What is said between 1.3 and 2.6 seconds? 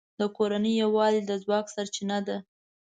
ځواک سرچینه ده.